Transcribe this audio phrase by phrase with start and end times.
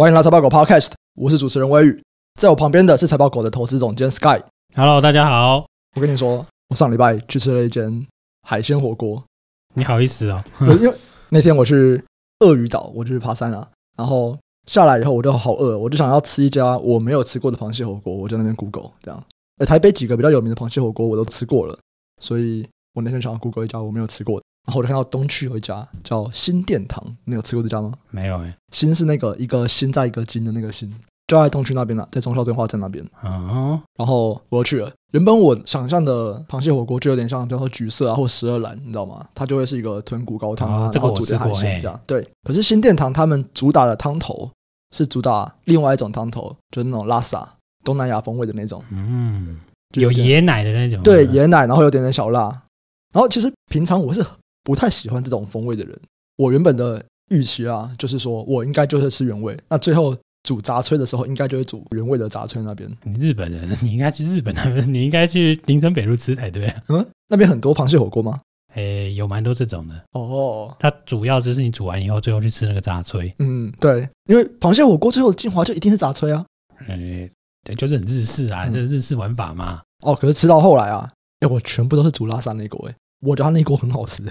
[0.00, 2.02] 欢迎来财报狗 Podcast，我是主持人威宇，
[2.40, 4.42] 在我旁边的是财报狗的投资总监 Sky。
[4.74, 5.66] Hello，大家好。
[5.94, 8.06] 我跟你说，我上礼拜去吃了一间
[8.48, 9.22] 海鲜火锅。
[9.74, 10.42] 你好意思哦？
[10.80, 10.94] 因为
[11.28, 12.02] 那天我去
[12.38, 13.68] 鳄鱼岛，我就去爬山啊，
[13.98, 19.22] 然后下来以后我就好饿，我就想要吃一家我没有吃过的螃蟹火锅，我就在那边 Google 这样。
[19.58, 21.78] 呃，台北几个比较有名的螃蟹火锅我都吃过了，
[22.22, 24.46] 所以我那天想要 Google 一家我没有吃过的。
[24.66, 27.92] 然后我就看到东区有一家叫新殿堂，你有吃过这家吗？
[28.10, 28.54] 没有哎。
[28.70, 30.88] 新是那个一个新在一个金的那个新，
[31.26, 33.04] 就在东区那边了，在忠孝敦化站那边。
[33.22, 33.80] 哦。
[33.96, 34.92] 然后我又去了。
[35.12, 39.26] 原本我想象的螃蟹火锅就有点像，比如说橘色啊或十二蓝，你知道吗？
[39.34, 42.00] 它就会是一个豚骨高汤啊，然后煮点海鲜这样。
[42.06, 42.24] 对。
[42.44, 44.48] 可是新殿堂他们主打的汤头
[44.94, 48.84] 是主打另外一种汤头，就是那种拉萨东南亚风味的那种。
[48.90, 49.58] 嗯。
[49.94, 51.02] 有椰奶的那种。
[51.02, 52.42] 对，椰奶，然后有点点小辣。
[53.12, 54.24] 然后其实平常我是。
[54.62, 55.98] 不太喜欢这种风味的人，
[56.36, 59.58] 我原本的预期啊，就是说我应该就是吃原味。
[59.68, 62.90] 那最后煮杂炊的时候，应该就会煮原味的杂炊那边。
[63.04, 66.82] 你日本人，你应该去日本那边， 你应该去林森北路吃才对啊。
[66.88, 68.40] 嗯，那边很多螃蟹火锅吗？
[68.74, 70.04] 诶，有蛮多这种的。
[70.12, 73.32] 哦，它主要就是你煮完以后，最后去吃那个杂炊。
[73.38, 76.44] 嗯，对，因为螃蟹火锅最后的精华就一定是杂炊啊。
[76.86, 77.30] 诶，
[77.64, 79.82] 对，就是很日式啊，这、嗯、日式玩法嘛。
[80.02, 82.94] 哦，可是吃到后来啊，诶，我全部都是煮拉萨那锅，诶。
[83.20, 84.22] 我觉得他那锅很好吃，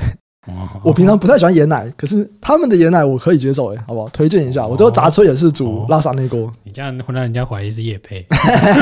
[0.83, 4.09] 我平常不太喜欢椰奶，可是他们的椰奶我可以接受，哎，好不好？
[4.09, 6.51] 推荐一下，我这个杂炊也是煮拉萨那锅。
[6.63, 8.25] 你这样会让人家怀疑是叶配，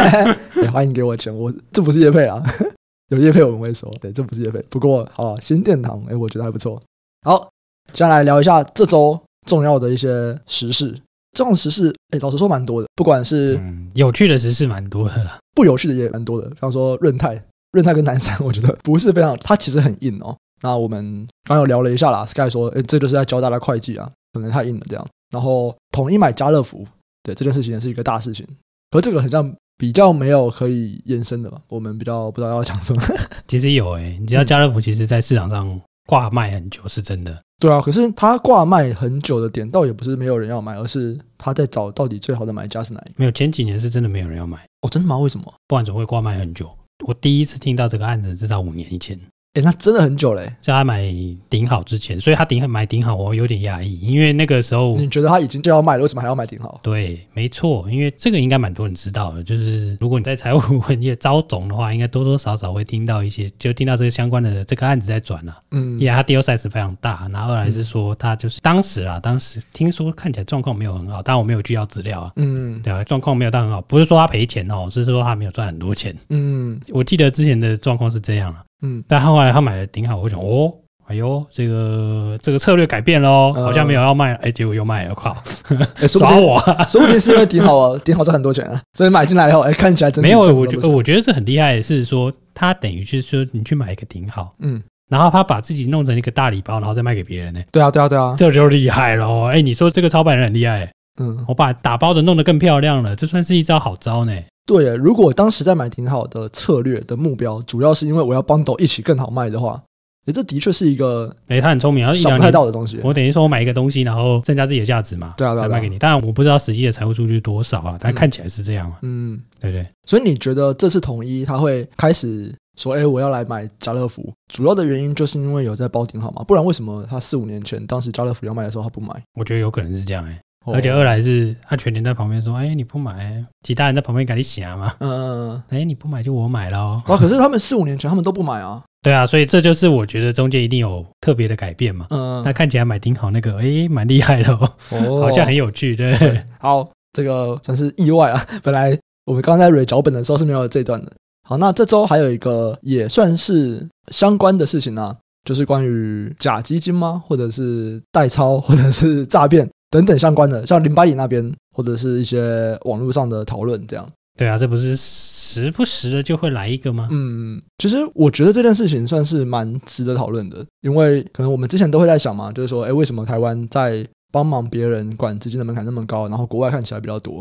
[0.72, 2.42] 欢迎给我钱，我这不是叶配啊，
[3.10, 4.62] 有叶配我们会说，对，这不是叶配。
[4.70, 6.82] 不过好，新殿堂，哎，我觉得还不错。
[7.24, 7.50] 好，
[7.92, 10.08] 接下来聊一下这周重要的一些
[10.46, 10.96] 时事，
[11.34, 13.60] 这种时事，哎，老实说蛮多的，不管是
[13.94, 17.44] 有趣的时事蛮多的啦，不有趣的也蛮多的，比方说润泰。
[17.72, 20.36] 润泰跟南山，我觉得不是非常，它其实很硬哦。
[20.62, 25.08] 那我们刚有聊了一下啦，Sky 说，诶，这就是在教大家会计啊，可能太硬了这样。
[25.30, 26.86] 然后统一买家乐福，
[27.22, 28.48] 对这件事情也是一个大事情。
[28.92, 31.62] 和这个很像比较没有可以延伸的吧？
[31.68, 33.02] 我们比较不知道要讲什么。
[33.48, 37.34] 其实有诶，你知道家乐福其实在市场上挂卖很久，是真的。
[37.34, 43.14] 嗯、对啊，可是它挂卖很久的点，倒也不是没有人要买，而是他在找到底最好的买家是哪一个？
[43.18, 44.58] 没有，前几年是真的没有人要买。
[44.82, 45.20] 哦，真的吗？
[45.20, 45.54] 为什么？
[45.68, 46.68] 不然怎么会挂卖很久？
[47.06, 49.20] 我第一次听到这个案子，至少五年以前。
[49.58, 51.12] 诶，那真的很久嘞，在他买
[51.50, 56.80] 顶好之前，所以他顶买顶好，我有点压抑，因为那个时候你觉得他已经就要卖了，为什么还要买顶好？
[56.84, 60.60] 对，没错，因为这个应该蛮多人知道的，就是如果你在财务
[61.00, 65.58] 业招总的话，应该多多少少会听到一些，就听到这个相关的这个案子在转了、啊。
[65.72, 72.32] 嗯，因为他 deal size 非常大，然后二来是说他就是当时啊，当时听说看起来状况没有很好，但我没有去要资料啊。
[72.36, 76.16] 嗯，对啊，状况没有到很好，不是说他赔钱哦，是说他没有赚很多钱。
[76.30, 78.64] 嗯，我记得之前的状况是这样啊。
[78.82, 80.74] 嗯，但后来他买的顶好，我想哦，
[81.08, 85.36] 哎呦，这个这个策略改变了哦，好像没有要卖，哎，结果又卖了，靠，
[86.08, 104.34] 耍我， 说不定是因为顶好啊， 顶好赚很多钱啊，所以买进来以后，哎，看起来真的没有，我觉我觉得这很厉害，是说他等于就是说你去买一个顶好，嗯，然后他把自己弄成一个大礼包，然后再卖给别人呢，对啊，对啊，对啊，这就厉害喽，哎，你说这个操盘人很厉害，嗯，我把打包的弄得更漂亮了，这算是一招好招呢。
[104.68, 109.82] 对，如果当时在买挺好的策略的目标，主要是因为我要 bundle 一起更好卖的话，
[110.26, 113.00] 诶，这的确是一个，诶，他很聪明，然后想不太到的东西。
[113.02, 115.98] 我等于说我买一个东西，然后增加自己的价值嘛，对啊，对啊，卖给你。
[115.98, 119.88] 当然我不知道实际的财务数据多少啊，但看起来是这样啊，嗯，对对。
[120.06, 126.44] 所以你觉得这次统一他会开始说，诶，我要来买家乐福，主要的原因就是因为有在包挺好嘛？
[126.44, 129.10] 不然为什么他四五年前当时家乐福要卖的时候他不买？
[129.36, 130.38] 我觉得有可能是这样，诶。
[130.74, 137.02] 而且二来是他全年在旁边说：“哎，你不买，其他人在旁边赶紧想嘛。”嗯，哎，你不买就我买喽。
[137.06, 138.84] 啊，可是他们四五年前他们都不买啊。
[139.02, 142.08] 对啊，所以这就是我觉得中间一定有特别的改变嘛。
[142.10, 146.18] 嗯，那看起来买挺好那个，哎，蛮厉害的哦，好像很有趣，对。
[146.18, 148.46] 对，好，这个算是意外啊！
[148.62, 151.12] 本来我们刚才在脚本的时候是没有这段的。
[151.48, 157.24] 好，那这周还有一个也算是相关的事情啊，就是关于假基金吗？
[157.26, 159.70] 或者是代操，或者是诈骗？
[159.90, 164.08] 等等相关的，像林百里那边，或者是一些网络上的讨论，这样。
[164.38, 167.08] 对啊，这不是时不时的就会来一个吗？
[167.10, 177.38] 嗯，其实我觉得这件事情算是蛮值得讨论的，因为可能我们之前都会在想嘛，就是说，哎，为什么台湾在帮忙别人管资金的门槛那么高，然后国外看起来比较多，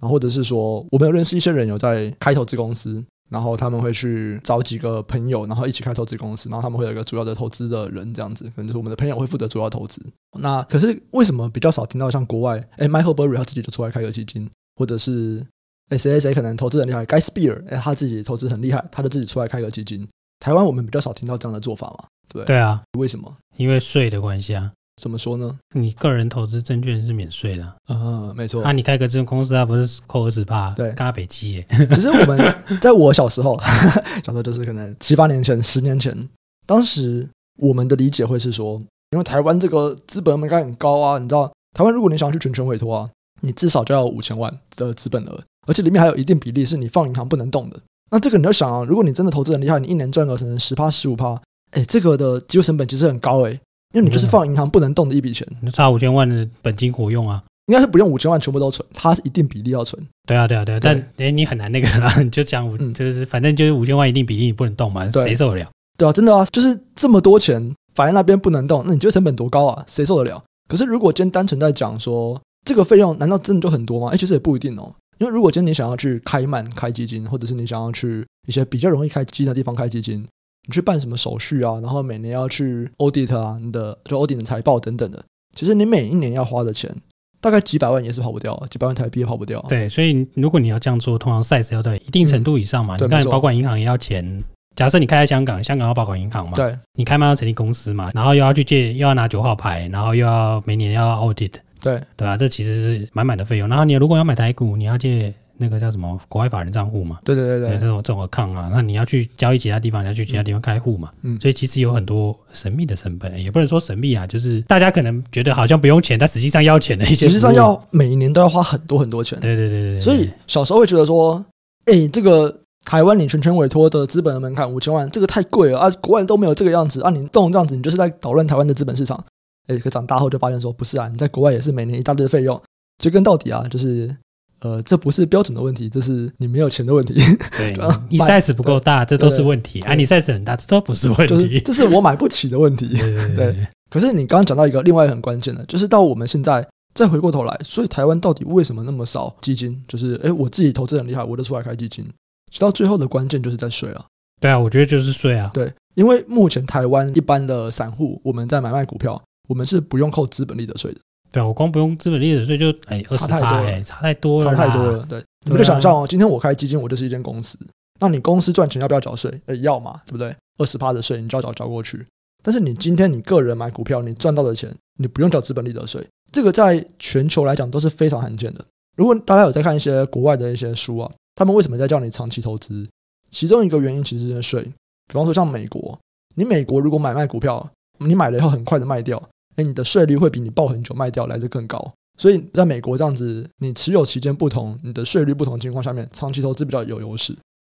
[0.00, 3.04] 然后或者是说，我们有认识一些人有在开投资公司。
[3.28, 10.00] 然后他们会去找几个朋友，然后一起开投资公司，然后他们会有一个主要的投资的人，这样子，可能就是我们的朋友会负责主要投资。
[10.38, 15.44] 那可是为什么比较少听到像国外，哎，Michael Burry 他自己就出来开个基金，或者是
[15.88, 20.06] 哎谁谁谁可能投资很厉害，Guy Spier 哎他自己投资很厉害，他就自己出来开个基金。
[20.38, 23.34] 台湾我们比较少听到这样的做法嘛，对对啊，为什么？
[23.56, 24.70] 因为税的关系啊。
[25.00, 25.58] 怎么说呢？
[25.74, 28.62] 你个人投资证券是免税的，嗯，没错。
[28.62, 30.70] 那、啊、你开个这种公司，它不是扣二十八？
[30.70, 31.66] 对，刚刚北基耶。
[31.92, 33.60] 其实我们 在我小时候，
[34.24, 36.28] 小时候就是可能七八年前、十年前，
[36.66, 37.28] 当时
[37.58, 43.10] 我们的理解会是说，因为台湾这个资本门槛很高啊，你知道，台湾如果你想要去全权委托啊，
[43.42, 47.78] 你至少就要五千万的资本额，而且里面还有一定比例是你放银行不能动的。
[48.10, 51.38] 那这个你要想啊，如果你真的投资很厉害，你一年赚个可能十趴、十五趴，
[51.72, 53.60] 哎，这个的机会成本其实很高哎，
[53.96, 60.06] 因为你就是放银行不能动的一笔钱，你差五千万的本金活用啊，应该是不用五千万全部都存，它是一定比例要存。
[60.26, 65.70] 对啊，对啊，对啊，但哎，你很难那个啦， 你就讲，嗯，就是反正就是五千万一定比例你不能动嘛，谁受得了？
[65.96, 69.82] 对啊，真的啊，就是这么多钱反正那边不能动，那你觉得成本多高啊？
[69.86, 70.44] 谁受得了？
[70.68, 74.10] 可是如果今天单纯在讲说这个费用，难道真的就很多吗？
[74.12, 74.92] 哎，其实也不一定哦。
[75.18, 80.26] 因为如果今天你想要去开曼开基金，或者是你想要去一些比较容易开基金的地方开基金，
[80.66, 85.24] 你去办什么手续啊，然后每年要去 audit 啊，你的就 audit 的财报等等的，
[85.54, 86.94] 其实你每一年要花的钱
[87.40, 89.64] 大概几百万也是跑不掉，几百万台币也跑不掉。
[89.68, 92.96] 对，所以如果你要这样做，通常 size 要到一定程度以上嘛。
[92.96, 94.42] 嗯、你看保管银行也要钱，
[94.74, 101.52] 假设你开在香港，香港要保管银行嘛，对，你开曼要成立公司嘛，然后又要去借，又要拿九号牌，然后又要每年要 audit。
[101.80, 103.68] 对对啊，这其实是满满的费用。
[103.68, 107.18] 然后你如果要买台股，你要借那个叫什么国外法人账户嘛？
[107.24, 111.10] 对对对对，这种这种 account 啊，那你要去交易其他地方，你要去其他地方开户嘛？
[111.22, 119.38] 嗯，所以其实有很多神秘的成本，也不能说神秘啊，就是大家可能觉得好像不用钱，但实际上要钱的一些，实际上要每一年都要花很多很多钱。
[119.40, 120.00] 对对对对对。
[120.00, 121.44] 所以小时候会觉得说，
[121.86, 125.90] 哎，这个台湾你全权委托的资本的门槛五千万，这个太贵了啊！
[126.00, 129.22] 国外都没有这个样子啊，你动这样子，你就是在捣乱台湾的资本市场。
[129.66, 132.60] 哎，可长大后就发现说不是啊，你在国外也是每年一大堆的费用，
[133.02, 134.16] 追根到底啊，就是
[134.60, 137.14] 呃，这不是标准的问题，这是你没有钱的问题。
[137.56, 137.76] 对，
[138.08, 139.80] 你 size 不够大，这都是问题。
[139.82, 142.88] 啊，你 size 很大，这都不是问题，这是我买不起的问题。
[143.36, 149.78] 对，可是你刚刚讲到一个另外很关键的，就是到我们现在再回过头来，所以台湾到底为什么那么少基金？
[149.86, 152.06] 就是哎，我自己投资很厉害，我就出来开基金。
[152.50, 154.04] 直到最后的关键就是在税啊。
[154.40, 155.50] 对啊，我觉得就是税啊。
[155.52, 159.22] 对，因为目前台湾一般的散户，我们在买卖股票。
[159.48, 160.98] 我们是不用扣资本利得税的。
[161.32, 165.06] 对啊，我光不用资本利得税就哎，差太多了，差太多了，差太多了。
[165.08, 167.58] 对，你们就想象哦，今天我开基金，我就是一间公司。
[168.00, 169.30] 那你公司赚钱要不要缴税？
[169.46, 170.34] 哎，要嘛，对不对？
[170.58, 172.06] 二十趴的税，你就要缴缴过去。
[172.42, 176.06] 但是你今天你个人买股票，你赚到的钱，你不用缴资本利得税。
[176.32, 178.64] 这个在全球来讲都是非常罕见的。
[178.96, 182.86] 如果大家有在看一些国外的一些书啊，他们为什么在叫你长期投资？
[183.30, 184.62] 其中一个原因其实是税。
[184.62, 185.98] 比方说像美国，
[186.34, 187.68] 你美国如果买卖股票，
[187.98, 189.22] 你买了以后很快的卖掉。
[189.56, 197.36] 哎，你的税率会比你抱很久卖掉来得更高，所以在美国这样子，你持有期间不同，你的税率不同的情况下面，长期投资比较有优势。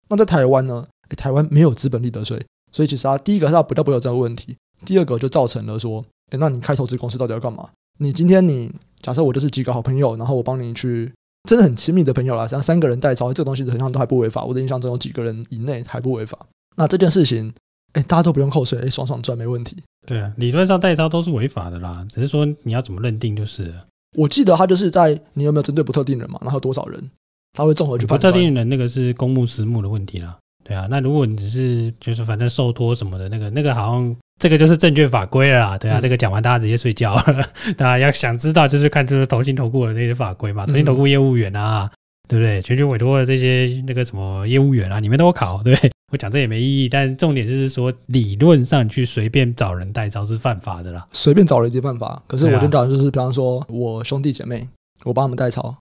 [0.08, 0.86] 那在台湾呢？
[1.10, 2.38] 诶，台湾没有资本利得税，
[2.70, 7.68] 所以其实它第一个它比较不会有这个问题，第二个就造成了说，诶，那你开投资公司到底要干嘛？
[7.98, 8.70] 你今天你
[9.00, 11.10] 假设我就是几个好朋友，然后我帮你去，
[11.48, 14.44] 真的很亲密的朋友啦，像三个人代操，这个东西好像都还不违法。
[14.44, 16.38] 我的印象中有几个人以内还不违法。
[16.76, 17.52] 那这件事情，
[17.98, 19.76] 诶，大家都不用扣税，诶，爽爽赚没问题。
[20.06, 23.74] 对啊，理论上代招都是违法的啦，只是说你要怎么认定就是。
[24.16, 27.10] 我记得他就是在你有没有针对不特定人嘛，然后多少人，
[27.52, 28.32] 他会综合去判断。
[28.32, 30.36] 不特定人那个是公募私募的问题啦。
[30.64, 35.78] 对啊，那如果你只是就是反正受托什么的那个，那个好像这个就是证券法规了啦。
[35.78, 37.16] 对啊，嗯、这个讲完大家直接睡觉。
[37.76, 41.90] 大家要想知道就是看就是投信投顾的那些法规嘛，投信投顾业务员啊。
[41.92, 41.96] 嗯
[42.28, 42.60] 对不对？
[42.60, 45.90] 全权委托的这些那个什么业务员啊，你们都有考，对不对？
[46.10, 51.06] 我讲这也没意义，但重点就是说，理论上去随便找人代操是犯法的啦。
[51.12, 54.66] 随便找人就犯法，可是我跟你讲就是，比方说我兄弟姐妹，
[55.04, 55.76] 我帮他们代操，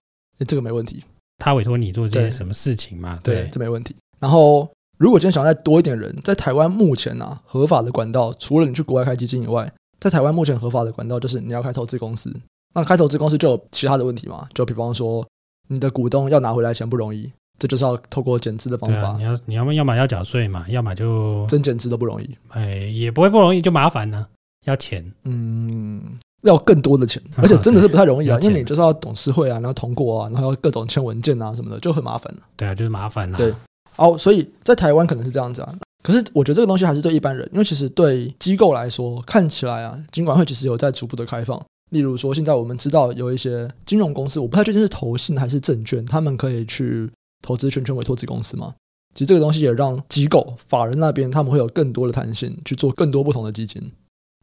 [0.46, 1.02] 这个没问题。
[1.38, 3.18] 他委托你做这些什么事情嘛？
[3.22, 3.96] 对，对，这没问题。
[4.18, 12.30] 然后，如果今天想再多一点人，在台湾目前啊，合法的管道，除了你去国外开基金以外，在台湾目前合法的管道就是你要开投资公司。
[12.74, 14.46] 那开投资公司就有其他的问题嘛？
[14.52, 15.26] 就比方说。
[15.70, 19.08] 你的股东要拿回来钱不容易，这就是要透过减资的方法。
[19.08, 22.38] 啊、你要你要么要么要缴税嘛，要么就真减资都不容易。
[22.50, 24.28] 哎，也不会不容易，就麻烦呢、啊，
[24.66, 26.00] 要钱，嗯，
[26.42, 32.40] 要更多的钱，而且真的是不太容易啊，因为你就是要董事会啊，然后通过啊，然后要各种签文件啊什么的，就很麻烦了。
[32.56, 33.36] 对啊，就是麻烦了。
[33.36, 33.52] 对，
[33.96, 41.60] 哦，所以在台湾可能是这样子啊，可是我觉得这个东西还是对一般人，因为其实对机构来说，看起来啊，金管会其实有在逐步的开放。
[41.90, 47.10] 例如说，现在我们知道有一些金融公司，我不太确定是投信还是证券，他们可以去
[47.42, 48.74] 投资全权委托子公司吗？
[49.14, 53.82] 其实这个东西也让机构法人那边他们会有更多的弹性去做更多不同的基金。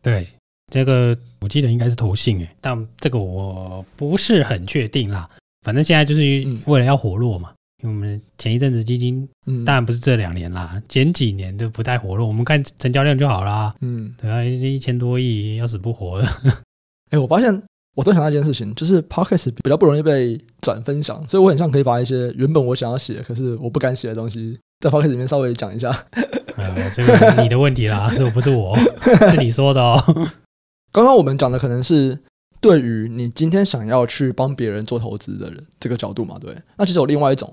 [0.01, 0.27] 对，
[0.71, 5.29] 这个我记得应该是投信诶，但这个我不是很确定啦。
[5.61, 9.27] 反正现在就是为了要活络嘛，因为我们前一阵子基金，
[9.65, 12.27] 当然不是这两年啦，前几年都不太活络。
[12.27, 13.73] 我们看成交量就好啦。
[13.81, 16.27] 嗯，对啊，一千多亿要死不活的。
[17.11, 17.63] 哎，我发现
[17.95, 25.89] 我在想到一件事情，就是 Podcast 比较不容易被转分享，所以我很像可以把一些原本我想要写，可是我不敢写的东西，在 Podcast 里面稍微讲一下。
[26.57, 28.77] 呃，这个是你的问题啦，这不是我，
[29.31, 30.01] 是你说的哦。
[30.93, 32.17] 刚刚我们讲的可能是
[32.61, 36.55] 对于你今天想要去帮别人做投资的人这个角度嘛，对。
[36.77, 37.51] 那其实有另外一种，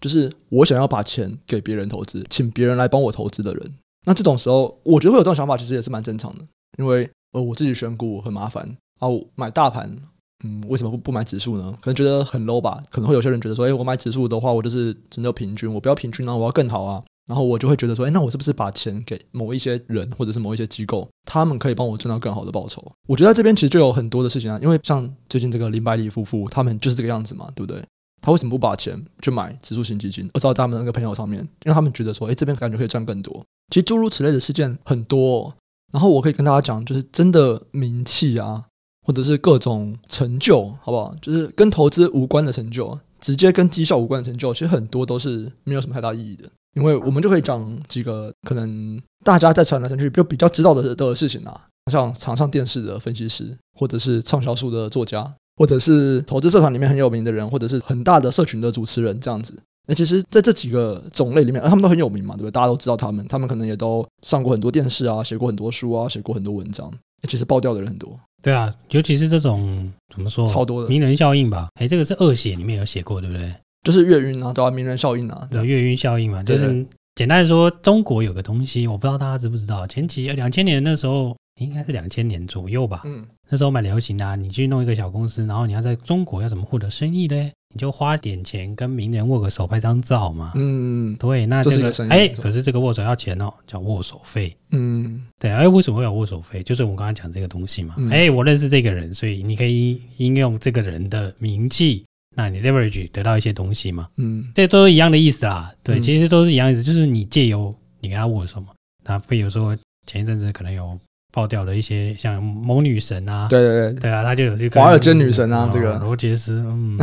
[0.00, 3.74] 就是我想要把钱给别人投资，请别人来帮我投资的人。
[4.06, 6.44] 那这种时候，我觉得会有这种想法，其实也是蛮正常的，
[6.78, 9.90] 因为呃，我自己选股很麻烦啊，我买大盘，
[10.44, 11.72] 嗯，为什么不不买指数呢？
[11.80, 17.02] 可能觉得很 low 吧，可能会有些人觉得说，哎，我买指数的话，我就是只有平均，我不要平均啊，我要更好啊。
[17.28, 22.82] 然后我就会觉得说，哎，那我是不是把钱给某一些人或者是某一些机构，他们可以帮我赚到更好的报酬？
[23.06, 27.82] 我觉得这边其实就有很多的事情啊，因为像最近这个林百里夫妇，他们就是这个样子嘛，对不对？
[28.22, 33.44] 他为什么不把钱去买指数型基金，而照他们那个朋友上面，因为他们觉得说，哎，这边感觉可以赚更多。
[33.68, 35.54] 其实诸如此类的事件很多，
[35.92, 38.64] 然后我可以跟大家讲，就是真的名气啊，
[39.08, 41.14] 或者是各种成就，好不好？
[41.22, 46.44] 就是跟投资无关的成就，直接跟绩效无关的成就，其实很多都是没有什么太大意义的。
[46.74, 51.58] 因为我们就可以讲几个可能大家在传来传去就比较知道的的事情啊，
[51.90, 59.58] 像常上电视的分析师，或者是畅销书的作家，或者是投资社团里面很有名的人，或者是很大的社群的主持人这样子。
[59.86, 62.50] 那其实在这几个种类里面，他们都很有名嘛，对不对？
[62.50, 66.92] 大家都知道他们，他们可能也都上过很多电视啊，写过很多书啊，写过很多文章。
[67.26, 68.20] 其实爆掉的人很多。
[68.42, 71.68] 对啊，尤其是这种怎么说，超多的名人效应吧？
[71.80, 73.52] 哎，这个是恶写里面有写过，对不对？
[73.82, 87.50] 就是月晕啊，对啊，名人效应啊，对，月晕效应嘛，就是简单的说，中国有个东西，我不知道大家知不知道，前期两千年那时候，应该是两千年左右吧，嗯，那时候蛮流行的啊，你去弄一个小公司，然后你要在中国要怎么获得生意呢？
[87.74, 96.62] 你就花点钱跟名人握个手，拍张照嘛，嗯，对，那这个哎，可是这个握手要钱哦，叫握手费，嗯，对，哎，为什么会有握手费？
[96.62, 102.04] 就是我们刚刚讲这个东西嘛，哎，我认识这个人，所以你可以应用这个人的名气。
[102.36, 104.06] 那你 leverage 得到一些东西嘛？
[104.16, 105.74] 嗯，这都是一样的意思啦。
[105.82, 108.68] 对，其实都是一样的意思，就是你借由你跟他握手嘛。
[109.04, 110.96] 那比如说前一阵子可能有
[111.32, 116.98] 爆掉了一些像某女神啊，对对对，对啊，他就有去华尔街女神啊，这个罗杰斯，嗯，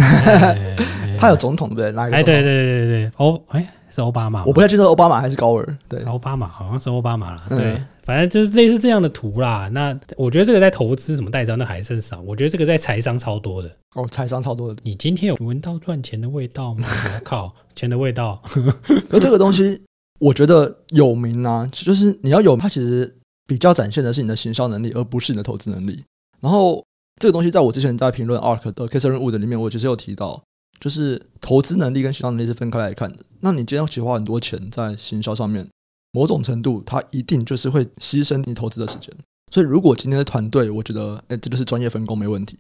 [1.17, 2.11] 他有总统对不对？
[2.11, 7.75] 哎，对对对对对，欧哎是奥巴马，我不太记得奥巴马还是高尔，对，奥巴马好像是奥巴马了，对。
[8.05, 9.67] 反正就是类似这样的图啦。
[9.73, 12.21] 那我觉得这个在投资什么代招那还是少。
[12.21, 14.79] 我觉得这个在财商超多的哦，财商超多的。
[14.83, 16.87] 你今天有闻到赚钱的味道吗？
[17.17, 18.39] 我靠，钱的味道。
[19.09, 19.81] 而这个东西，
[20.19, 23.11] 我觉得有名啊，就是你要有它，其实
[23.47, 26.03] 比较展现的是你的行销能力，而不是你的投资能力。
[26.39, 26.85] 然后
[27.19, 30.43] 这个东西，在我之前在评论 ARK 的 Catherine Wood 里面，我其实有提到，
[30.79, 33.19] 就是投资能力跟行销能力是分开来看的。
[33.41, 35.67] 那你今天要去花很多钱在行销上面。
[36.11, 39.13] 某种程度，它一定就是会牺牲你投资的时间。
[39.51, 42.57] 所以，如果今天的团队，我觉得，哎，这就是专业分工，没问题。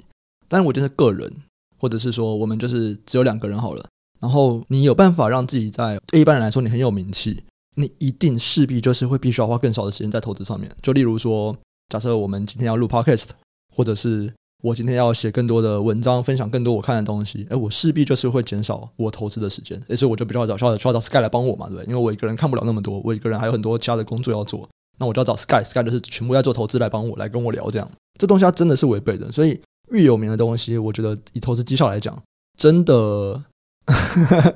[0.49, 1.31] 但，我觉得个人，
[1.77, 3.85] 或者是说，我们就是只有两个人好了。
[4.19, 7.43] 然后，你有办法让自己在对一般人来说，你很有名气，
[7.75, 10.69] 你一定势必就是会必须要花更少的时间在投资上面。
[10.81, 11.55] 就例如说，
[11.89, 13.29] 假设我们今天要录 Podcast，
[13.75, 14.33] 或者是。
[14.63, 21.85] 我今天要写更多的文章，分享更多我看的东西，哎，我势必就是会减少我投资的时间，所以我就比较找需要需要找 Sky 来帮我嘛，对不对？
[21.85, 24.67] 因为我一个人看不了那么多，我一个人还有很多其他的工作要做，
[24.97, 32.19] 那我就要找 Sky，Sky 就是全部在做投资来帮我来跟我聊这样，这东西它真的是违背的，所以越有名的东西，我觉得以投资绩效来讲，
[32.57, 33.39] 真的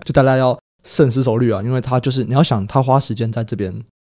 [0.05, 3.73] 就大家要慎思熟虑啊，因为他就是你要想他花时间在这边，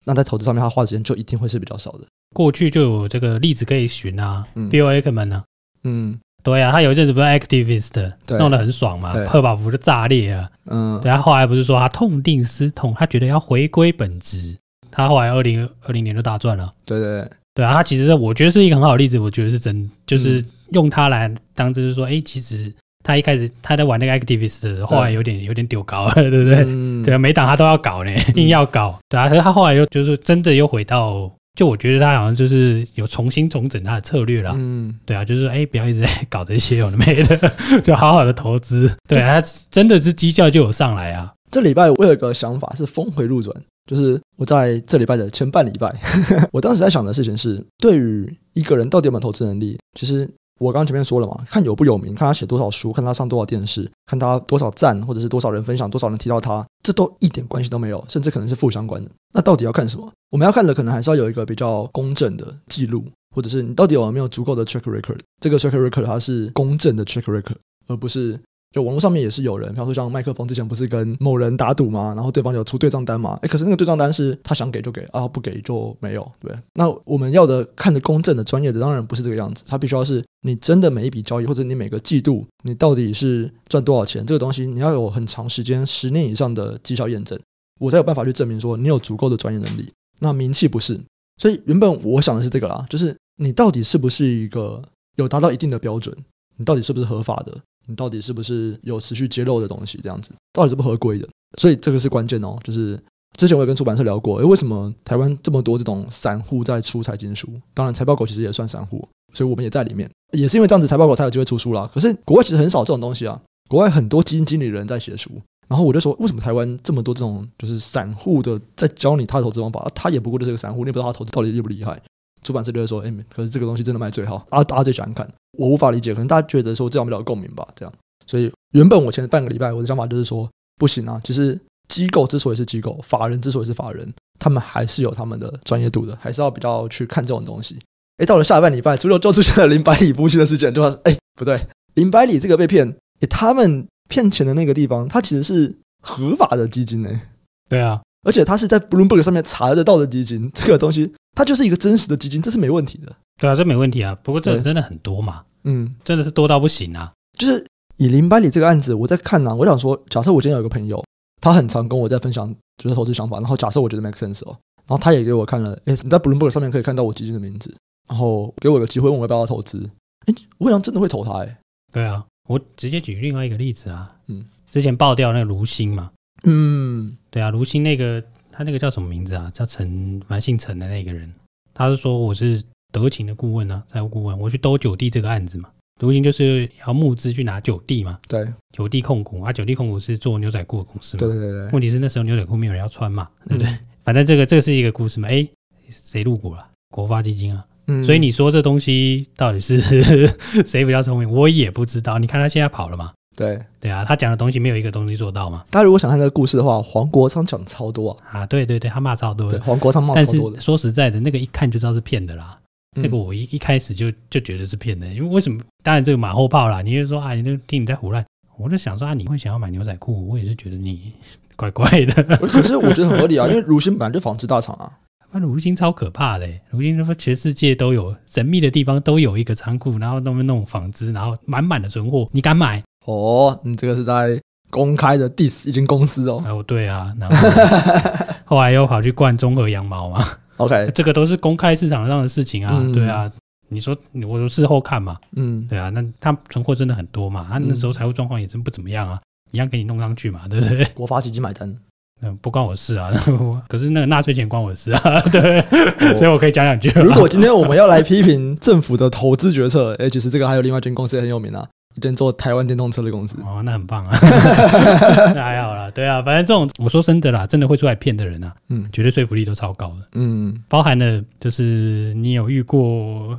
[0.06, 2.06] 那在投资上面他花的时间就一定会是比较少的。
[2.34, 5.44] 过去就有这个例子可以寻啊，Bill Ackman 呢，
[5.84, 6.20] 嗯。
[6.44, 10.50] 对啊，他有一阵子不是 activist，弄得很爽嘛，赫宝福就炸裂了。
[10.66, 14.58] 嗯，对，他后来不是说他痛定思痛，他觉得要回归本质，
[14.90, 16.68] 他后来二零二零年就大赚了。
[16.84, 22.74] 对对对，对啊，他其实我觉得是一个很好的例子，我觉得是真，就是用他来当，就是说，哎，其实
[23.04, 26.64] 他一开始他在玩那个 activist 后来有点有点丢高了， 对不对？
[26.68, 31.32] 嗯，对啊，每档他都要搞呢，硬要搞，对啊，可是他后来又就是真的又回到。
[31.54, 37.52] 就我觉得他好像就是有重新重整他的策略了，嗯，对啊，就是哎，不要一直在搞这些有的没的，
[37.84, 41.30] 就好好的投资，对啊，他真的是绩效就有上来啊。
[41.52, 43.54] 这礼拜我有一个想法是峰回路转，
[43.86, 45.94] 就是我在这礼拜的前半礼拜，
[46.54, 50.26] 我当时在想的事情是，对于一个人到底有没有投资能力，其实。
[50.62, 59.10] 我刚前面说了嘛，看有不有名，看他写多少书，看他上多少电视，看他多少赞，或者是多少人分享，多少人提到他，这都一点关系都没有，甚至可能是负相关的。
[59.34, 60.08] 那到底要看什么？
[60.30, 63.04] 我们要看的可能还是要有一个比较公正的记录，
[63.36, 65.18] 或者是你到底有没有足够的 check record。
[65.40, 67.56] 这个 check record 它是公正的 check record，
[67.88, 68.40] 而不是
[68.72, 72.14] 就网络上面也是有人，比方说像麦克风之前不是跟某人打赌吗？
[72.16, 73.38] 然后对方有出对账单嘛？
[73.42, 76.56] 诶，可是那个对账单是他想给就给啊，不给就没有，对。
[76.76, 79.66] 那我们要的看的公正的、专业的，当然不是这个样子。
[79.68, 87.38] 他必须要是你真的每一笔交易，或者你每个季度你到底是赚多少钱，这个东西你要有很长时间、十年以上的绩效验证，
[87.80, 89.92] 我才有办法去证明说你有足够的专业能力。
[90.20, 90.98] 那名气不是，
[91.38, 94.82] 所以原本我想的是这个啦，就是你到底是不是一个
[95.18, 96.16] 有达到一定的标准，
[96.56, 97.58] 你到底是不是合法的？
[97.88, 100.00] 你到底是不是有持续揭露的东西？
[100.02, 101.28] 这样子到底是不合规的？
[101.58, 102.58] 所以这个是关键哦。
[102.64, 103.00] 就是
[103.38, 107.48] 之前我也跟出版社聊过，诶，为什么台湾这么多这种散户在出财经书？
[107.74, 110.10] 当然，财报狗其实也算散户，所以我们也在里面。
[110.34, 111.90] 也是因为这样子，财报狗才有机会出书啦。
[111.94, 113.42] 可是国外其实很少这种东西啊。
[113.70, 115.32] 国外很多基金经理人在写书，
[115.70, 119.88] 然后我就说，为什么台湾这么多这种就是散户的在教你他的投资方法？
[119.96, 121.98] 他也不过就是个散户，你也不知道他投资到底厉不厉害。
[122.44, 125.26] 出版社就会说，诶，可是这个东西真的卖最好啊，大家最喜欢看。
[125.62, 127.94] 我无法理解，可能大家觉得说这样比较有共鸣吧，这样。
[128.26, 137.78] 所以原本我前半个礼拜我的想法就是说，不行啊，其实机构之所以是机构，法人之所以是法人，他们还是有他们的专业度的，还是要比较去看这种东西。
[138.18, 141.66] 哎，到了下半礼拜，除了就出现了林百里夫妻的事件，就说，哎，不对，
[141.96, 142.88] 林百里这个被骗，
[143.20, 147.22] 诶，他们骗钱的那个地方，他其实是合法的基金呢。
[147.70, 153.16] 对啊，而且他是在 Bloomberg 上面查得到的基金，这个东西它就是一个真实的基金，这是没问题的。
[153.42, 154.16] 对啊，这没问题啊。
[154.22, 155.44] 不过这真的很多嘛。
[155.64, 157.12] 嗯，真的是多到不行啊！
[157.40, 157.66] 就是
[157.98, 159.56] 以林百里这个案子，我在看呢、啊。
[159.56, 161.04] 我想说，假设我今天有一个朋友，
[161.42, 164.56] 他很常跟我在分享就是投资想法，然后假设我觉得 make sense 哦，
[164.86, 167.76] 然后他也给我看了，哎，你在 Bloomberg 上面可以看到我基金的名字，
[168.08, 169.90] 然后给我一个机会问我要不要投资，
[170.28, 171.58] 哎，我好像真的会投他哎。
[171.92, 176.12] 对啊，我直接举另外一个例子啊，嗯，之前爆掉那个卢鑫嘛，
[176.44, 179.52] 嗯，对啊，卢鑫那个他那个叫什么名字啊？
[179.54, 181.32] 叫陈，蛮姓陈的那个人，
[181.74, 182.64] 他是说我是。
[182.92, 185.70] 德勤的顾问啊，财务顾问，我去兜九地这个案子嘛，
[186.00, 193.72] 德勤就是要募资去拿九地嘛，对，九地控股啊，九地控股是做牛仔裤的公司嘛，对对对，问题是那时候牛仔裤没有人要穿嘛，对不对？
[193.72, 195.48] 嗯、反正这个这是一个故事嘛，哎，
[195.90, 196.68] 谁入股了？
[196.94, 199.80] 国发基金啊，嗯，所以你说这东西到底是
[200.66, 201.32] 谁比较聪明？
[201.32, 202.20] 我也不知道。
[202.20, 203.14] 你看他现在跑了嘛？
[203.34, 205.64] 对对啊，他讲的东西没有一个东西做到嘛。
[205.70, 210.60] 大家如果想看这个故事的话，黄国昌讲超多啊，啊，对对对，他骂超多的，黄国昌骂超多的。
[210.60, 212.60] 说实在的，那个一看就知道是骗的啦。
[212.96, 215.62] 那个我一一开始就就觉得是骗的，因为为什么？
[215.82, 216.82] 当然这个马后炮啦。
[216.82, 218.26] 你就说啊，你那听你在胡乱，
[218.58, 221.14] 我就想说啊，你会想要买牛仔裤，我也是觉得你
[221.56, 222.24] 怪怪的。
[222.48, 224.92] 可是我觉得很合理啊， 因为如新本来就纺织大厂啊。
[225.32, 232.84] 那如新超可怕的，如新说全世界都有神秘的地方都有一个仓库，然后那么弄纺织，然后满满的存货，你敢买？
[233.06, 234.38] 哦，你这个是在
[234.70, 236.44] 公开的 diss 一间公司哦。
[236.46, 237.50] 哦，对啊，然后
[238.44, 240.22] 后来又跑去灌中和羊毛嘛。
[240.62, 243.32] OK，这个都是公开市场上的事情啊，嗯、对啊，
[243.70, 243.96] 你说
[244.28, 249.20] 我就事后看嘛，嗯，对啊，那他存货真的很多嘛，他那时候财务状况也真不怎么样啊，
[249.52, 250.86] 一样给你弄上去嘛， 对不对？
[250.94, 251.74] 国发基金买单，
[252.22, 253.12] 嗯，不关我事啊，
[253.68, 256.90] 可是那个纳税钱关我事啊，对，哦、所以我可以讲两句。
[257.00, 261.68] 如果今天我们要来批评政府的投资决策，哎，其实这个还有另外一间公司也很有名啊。
[261.96, 263.38] 一间做台湾电动车的公司。
[263.42, 264.18] 哦，那很棒啊，
[265.36, 273.38] 那还好啦，对啊，反正这种我说真的啦，真的会出来骗的人啊，嗯，绝对说服力都超高的，嗯，包含了就是你有遇过，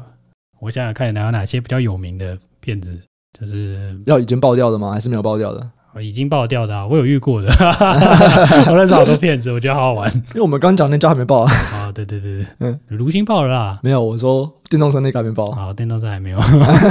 [0.61, 2.99] 我想想看有哪有哪些比较有名的骗子，
[3.39, 4.93] 就是要已经爆掉的吗？
[4.93, 5.71] 还是没有爆掉的？
[6.01, 7.49] 已经爆掉的，啊，我有遇过的，
[8.71, 10.13] 我认识好多骗子，我觉得好好玩。
[10.15, 11.53] 因为我们刚讲那家还没爆啊。
[11.53, 13.79] 啊，对对对对，嗯，卢鑫爆了啦。
[13.83, 15.51] 没有，我说电动车那家还没爆。
[15.51, 16.39] 好，电动车还没有。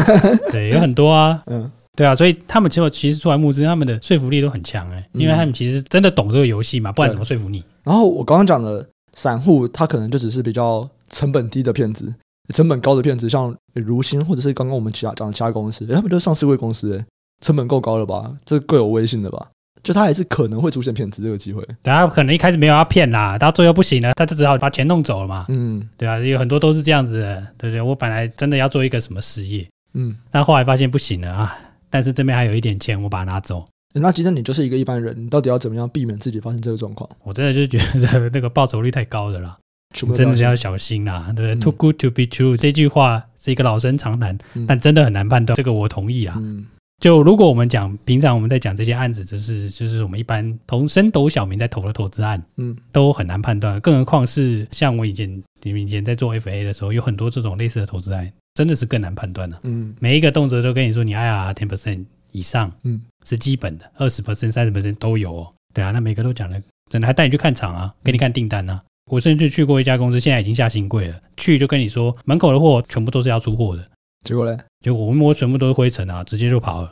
[0.52, 1.42] 对，有很多啊。
[1.48, 7.64] 嗯，对啊，所以他们其实其实出来募资，他们的说服力都很强哎，因为他们其实真的懂这个游戏嘛，不然怎么说服你？
[7.84, 12.14] 然后我刚刚讲的散户，他可能就只是比较成本低的骗子，
[12.54, 17.04] 成本高的骗子，像如新或者是刚刚我们其他讲的其他公司，他们都是上市贵公司哎。
[17.42, 18.32] 成本够高了吧？
[18.46, 19.50] 这够有威信的吧？
[19.84, 21.64] 就他还是可能会出现骗子这个机会。
[21.82, 25.48] 等下可能一开始没有要骗啦，到最后不行了，他就只好把钱弄走了嘛。
[25.50, 27.82] 嗯，对啊，有很多都是这样子的，对不对？
[27.82, 31.58] 我本来真的要做一个什么事业，嗯，但后来发现不行了啊。
[31.90, 33.68] 但是这边还有一点钱，我把它拿走。
[33.96, 37.10] 那今天你就是一个一般人，你到底要怎么样避免自己发生这个状况？
[37.24, 39.58] 我真的就觉得那个报酬率太高的啦，
[40.14, 41.56] 真的是要小心啦，对不对？
[41.56, 45.56] 嗯，Too good to be true 这句话是一个老生常谈，嗯，但真的很难判断。
[45.56, 46.38] 这个我同意啊。
[46.44, 46.68] 嗯
[47.02, 55.28] 就如果我们讲平常我们在讲这些案子，就是就是我们一般同升斗小民在投的投资案，嗯，都很难判断，更何况是像我以前
[55.64, 59.60] 你们以前在做 FA 的时候，有很多这种类似的投资案，真的是更难判断了。
[59.64, 65.48] 嗯，每一个动辄都跟你说你 IRR ten percent 以上，嗯，是基本的，二十 percent 三十 percent 都有哦。
[65.74, 66.62] 对啊，那每个都讲了，
[66.92, 68.80] 真的还带你去看厂啊，给你看订单啊。
[69.10, 73.84] 我甚至去过一家公司，现在已经下新柜了，去就跟你说门口的货全部都是要出货的。
[74.24, 74.46] 结果
[74.82, 74.84] 呢？
[74.84, 76.92] 就我们摸全部都是灰尘啊，直接就跑了，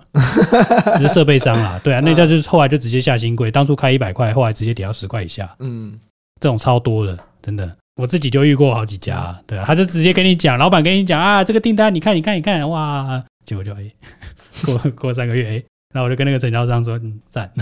[1.02, 6.00] 是设备商啊，对啊，那家就是后来就直接下新贵，当初开一百块，后来直接跌到十块以下，嗯，
[6.40, 13.92] 这种超多的，真的，我自己就遇过好几家，啊，对啊，他就直接跟你讲，老板跟你讲啊，这个订单你看你看你看，哇，结果就哎，
[14.66, 15.64] 过过三个月哎，
[15.96, 17.52] 然后我就跟那个成交商说，嗯，赞，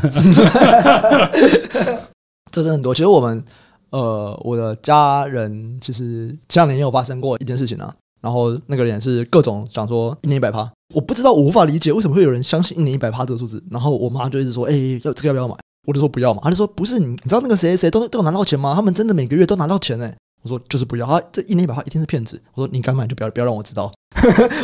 [2.51, 3.41] 这是很多，其实我们
[3.91, 7.95] 呃，我的家人其实前两年也有发生过一件事情啊。
[8.21, 13.63] 然后那个人是各种讲说一年一百趴，我不知道，我无法理解为什么会有人相信一年一百趴这个数字。
[13.69, 15.55] 然后我妈就一直说：“哎，要这个要不要买？”
[15.87, 16.41] 我就说不要嘛。
[16.43, 18.73] 她就说：“不是你，你知道那个谁谁都都有拿到钱吗？
[18.75, 20.11] 他们真的每个月都拿到钱呢。”
[20.43, 23.91] 我说：“就是不要啊，这一年一百趴一定是骗子。”我说：“你敢买就不要不要让我知道，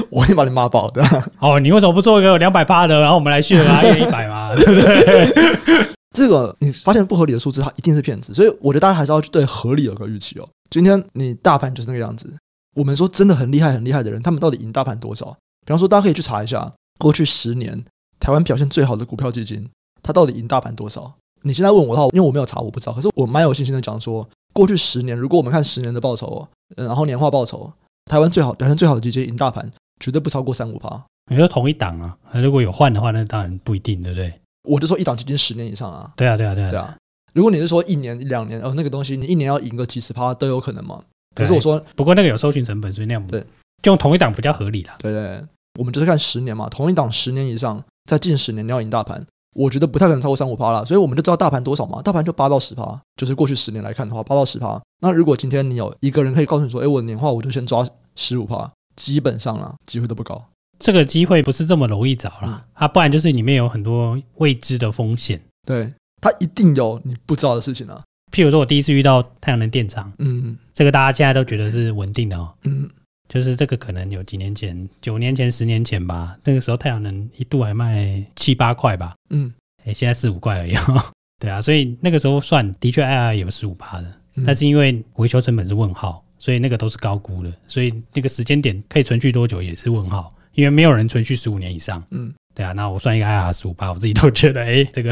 [0.09, 1.03] 我先把你骂爆的。”
[1.39, 5.93] 哦，你为什么不做一个两百趴的，然后我们来续啊，一年一百嘛，对不对？
[6.13, 8.33] 这个你发现不合理的数字，它一定是骗子。
[8.33, 10.47] 所以我觉得大家还是要对合理有个预期哦。
[10.69, 12.31] 今天你大盘就是那个样子。
[12.73, 15.38] 我们说真的很厉害、很厉害的人，他们到底赢大盘多少？
[15.65, 17.83] 比方说，大家可以去查一下过去十年
[18.19, 19.69] 台湾表现最好的股票基金，
[20.01, 21.13] 它到底赢大盘多少？
[21.43, 22.93] 你现在问我的话，因为我没有查，我不知道。
[22.93, 27.71] 可是我蛮有信心的讲说，过去十年，如果我们看十年的报酬，然后年化报酬，
[28.05, 31.03] 台湾最好表现最好的基金赢大盘，绝对不超过三五趴。
[31.29, 32.17] 你说同一档啊？
[32.33, 34.39] 如果有换的话，那当然不一定，对不对？
[34.69, 36.12] 我就说一档基金十年以上啊。
[36.15, 36.97] 对啊，对啊，对啊，对啊。
[37.33, 41.03] 如果你是说一年、两年，哦，那个东西你一年要赢个几十趴都有可能吗？
[41.36, 43.39] 可是我说，不过那个有搜寻成本，所以那样对，
[43.82, 44.96] 就用同一档比较合理啦。
[45.00, 45.41] 对，对对，
[45.80, 50.86] 我们就是看十年嘛，同一档十年以上，在近十年你要赢大盘，我觉得不太可能超过三五趴啦。
[50.86, 54.82] 所以我们就知道大盘多少嘛，大盘就八到十趴，就是过去十年来看的话，八到十趴。
[55.02, 60.43] 那如果今天你有一个人可以告诉你说，哎，我的年化我就先抓十五趴，基本上啦，机会都不高。
[60.80, 65.41] 这个机会不是这么容易找啦，嗯、啊，不然就是里面有很多未知的风险。
[65.65, 68.02] 对，它一定有你不知道的事情啊。
[68.34, 72.89] 譬如说，我第一次遇到太阳能电厂，嗯，这个大家现在都觉得是稳定的哦，嗯，
[73.30, 79.54] 就是这个可能有几年前，九年前、十年前吧，那个时候太阳能一度还卖七八块吧，嗯，
[79.86, 80.74] 哎，现在四五块而已，
[81.39, 92.34] 对啊，所以那个时候算的确 IRR 有十五趴的，嗯、但是因为维修成本是问号，所以那个都是高估的，所以那个时间点可以存续多久也是问号，因为没有人存续十五年以上，嗯。
[92.55, 95.11] 对啊，那我算一个 IR 十五八，我自己都觉得，哎，这个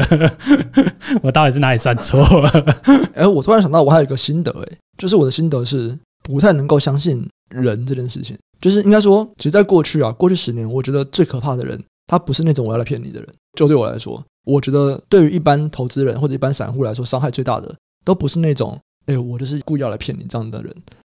[1.22, 2.50] 我到底是哪里算错了？
[3.14, 8.38] 哎，我突然想到，我还有一个心得，哎，就是我的心得是不太能够相信人这件事情。
[8.60, 13.28] 就是应该说，其实，在过去啊，过去十年，我觉得最可怕的人，他不是那种我要来骗你的人。
[13.58, 17.74] 就对我来说，我觉得对于一般投资人或者一般散户来说，伤害最大的，
[18.04, 20.72] 都不是那种，哎，我就是故意要来骗你这样的人。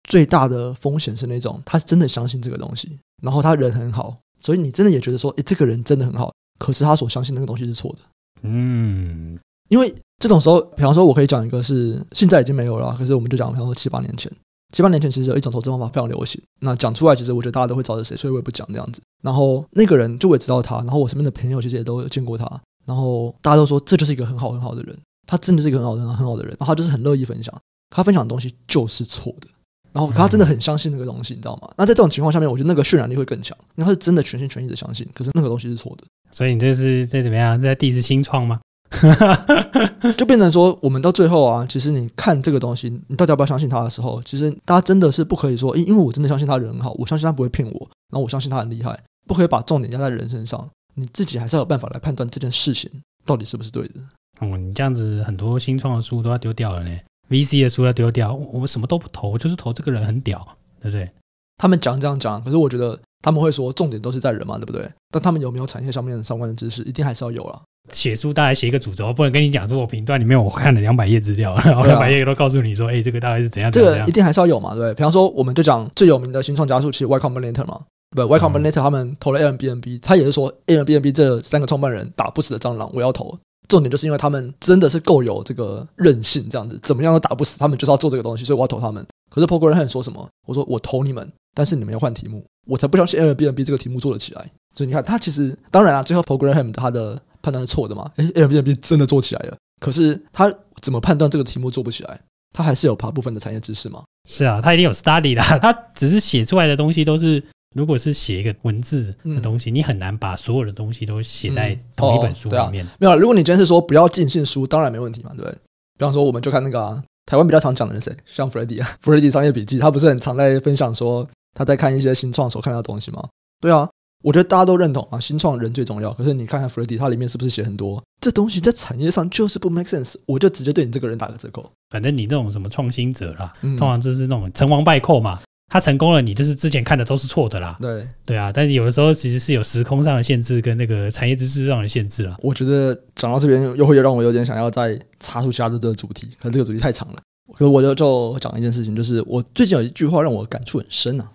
[0.09, 4.17] 最大的风险是那种，他真的相信这个东西，然后他人很好。
[4.45, 8.03] 所以你真的也觉得说，诶，这个人真的很好，可是他所相信那个东西是错的。
[8.43, 14.31] 嗯，因为这种时候，比方说，我可以讲一个是现在已经没有了，可是我们就讲，比方说七八年前，
[14.71, 16.39] 七八年前其实有一种投资方法非常流行。
[16.60, 19.01] 那讲出来，其实我觉得大家都会知道是谁，所以我也不讲这样子。
[19.23, 22.47] 然后那个人就我也知道他，然后我身边的朋友其实也都有见过他，
[22.86, 27.51] 然后大家都说这就是一个很好很好的人，他真的是一个很好很好很好的人，然后他就是很乐意分享，
[27.89, 29.47] 他分享的东西就是错的。
[29.95, 31.69] 然后他真的很相信那个东西，你知道吗？
[31.77, 35.08] 那在这种情况下面，我觉得那个渲染力会更强，因为他是真的全心全意的相信。
[35.13, 37.58] 可是那个东西是错的，所以你这是在怎么样？
[37.58, 38.60] 在第一次新创吗？
[40.17, 47.79] 就变成说，我们到最后啊，其实你看这个东西，你到底要不要相信他的时候，其实大家真的是不可以说，因为我真的相信他人很好，我相信他不会骗我，
[48.12, 50.69] 然后我相信他很厉害，不可以把重点压在人身上。
[50.97, 52.89] 你自己还是要有办法来判断这件事情
[53.25, 53.95] 到底是不是对的。
[54.39, 56.97] 哦，你这样子很多新创的书都要丢掉了呢。
[57.29, 60.45] VC 的书要丢掉，我什么都不投，我就是投这个人很屌，
[60.81, 61.09] 对不对？
[61.57, 64.89] 他们讲这样讲，可是我觉得他们会说重点都是在人嘛，对不对？
[65.09, 67.61] 但他们有没有产业上面相关的知识，一定还是要有啦。
[67.91, 73.71] 写书大概写一个主轴，不能跟你讲说我评断里面我看了两百页资料，然后两百页都告诉你说，哎、这个大概是怎样？
[73.71, 74.93] 这个一定还是要有嘛，对不对？
[74.95, 77.79] 比方说，我们就讲最有名的新创加速器 Y Combinator 嘛，
[78.15, 83.38] 不，Y Combinator 他们投了 Airbnb，他也是说 Airbnb 这三个创办人打不死的蟑螂，我要投。
[83.67, 89.06] 重点就是因为他们真的是够有这个韧性，这样子怎么样都打不死他们，就是要做这个东西，所以我要投他们。
[89.30, 90.28] 可是 Paul Graham 说什么？
[90.47, 94.49] 我说我投你们，但是你们要换题目，我才不相信 Airbnb 这个题目做得起来。
[94.75, 98.10] 所以你看，他其实当然啊，最后 Paul Graham 他的判断是错的嘛。
[98.17, 102.19] 诶，Airbnb 真的做起来了，可是他怎么判断这个题目做不起来？
[102.54, 104.04] 他还是有爬部分的产业知识嘛？
[104.30, 107.43] 是啊，他一定有 study 的，他只是写出来的东西都是。
[107.75, 112.85] 如果是写一个文字的东西，嗯、你很难把所有的东西都写在同一本书里面。
[112.85, 115.51] 嗯哦啊、没有，如果你今天是说不要尽信书，当然没问题嘛，对不对？
[115.51, 123.27] 比方说，我们就看那个、啊、台湾比较常讲的人谁，像 Freddy 啊， Freddy 商业笔记，他不是很常在分享说他在看一些新创所看到的东西吗？
[123.61, 123.89] 对啊，
[124.23, 126.13] 我觉得大家都认同啊，新创人最重要。
[126.13, 130.15] 可是你看看 Freddy，他里面是不是写很多这东西在产业上就是不 make sense？
[130.25, 131.69] 我就直接对你这个人打个折扣。
[131.89, 135.41] 反正你这种什么创新者啦，嗯、通常就是那种成王败寇嘛。
[135.67, 137.75] 他成功了，你就是之前看的都是错的啦。
[137.82, 142.38] 对对啊，但是有的时候其实是有时空上的限制跟那个产业知识上的限制了。
[142.41, 147.15] 我觉得讲到这边又会让我有点想要再插出其他的这个主题，可是这个主题太长了。
[147.54, 151.30] 可是我就就讲一件事情，就是我最近有一句话让我感触很深啊，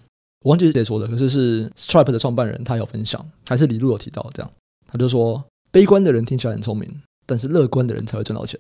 [0.45, 4.51] 我忘记是谁说的，可是是 Stripe 的创办人他有分享，还是李璐有提到这样，
[4.87, 6.89] 他就说悲观的人听起来很聪明，
[7.27, 8.59] 但是乐观的人才会赚到钱。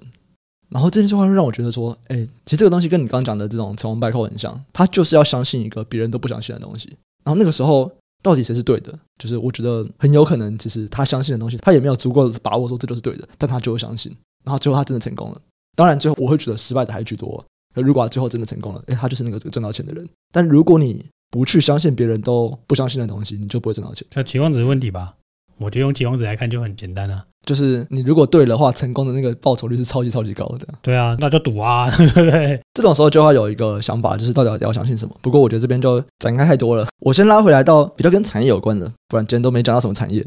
[0.70, 6.88] 然后这句话会让我觉得说，哎，其实这个东西跟你刚刚讲的这种成王败寇很像，他就是要相信一个别人都不相信的东西。
[7.24, 7.90] 然后那个时候
[8.22, 8.98] 到底谁是对的？
[9.18, 14.14] 就是我觉得很有可能，其实他相信的东西，他也没有足够的把握说这就是对的，但他就会相信。
[14.44, 15.40] 然后最后他真的成功了。
[15.76, 17.44] 当然最后我会觉得失败的还居多。
[17.74, 20.08] 可如果他最后真的成功了，哎，他就是那个这个挣到钱的人。
[20.32, 24.06] 但如果你不去相信别人都不相信的东西，你就不会挣到钱。
[24.14, 25.14] 那期望值的问题吧？
[25.60, 27.24] 我觉得用期望值来看就很简单啊。
[27.46, 30.66] 就是你如果对的话，成功的那个报酬率是超级超级高的。
[30.82, 32.60] 对啊，那就赌啊， 对不对？
[32.74, 35.14] 这种时候就要有一个想法，就是到底要相信什么。
[35.22, 40.24] 不过我觉得这边就展开太多了，我先拉回来到比较跟产业有关的，不然今天都没讲到什么产业。